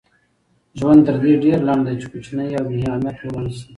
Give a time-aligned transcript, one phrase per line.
[0.77, 3.65] ژوند تر دې ډېر لنډ دئ، چي کوچني او بې اهمیت وګڼل سئ.